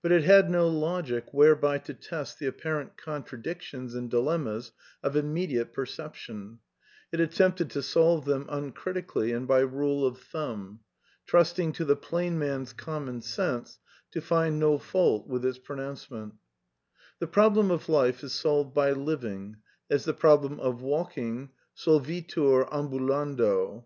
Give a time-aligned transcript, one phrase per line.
[0.00, 5.74] But it had no logic whereby to test the apparent contradictions and dilemmas of immediate
[5.74, 6.60] perception;
[7.12, 10.80] it attempted to solve them un critically and by rule of thumb,
[11.26, 13.78] trusting to the plain man's common sense
[14.12, 16.36] to find no fault with its pronouncement:
[17.18, 19.56] The problem of Life is solved by living,
[19.90, 23.84] as the problem of walking solvitur ambulanda.